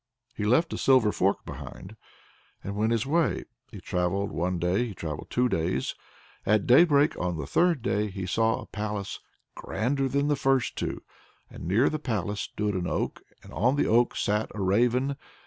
[0.35, 1.95] He left a silver fork behind,
[2.63, 3.45] and went his way.
[3.71, 5.93] He travelled one day, he travelled two days;
[6.43, 9.19] at daybreak on the third day he saw a palace
[9.53, 11.03] grander than the first two,
[11.51, 15.17] and near the palace stood an oak, and on the oak sat a raven.